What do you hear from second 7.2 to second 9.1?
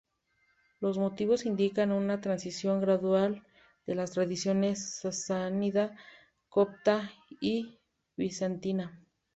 y bizantina.